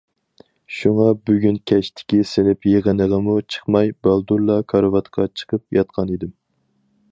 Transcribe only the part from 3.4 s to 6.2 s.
چىقماي بالدۇرلا كارىۋاتقا چىقىپ ياتقان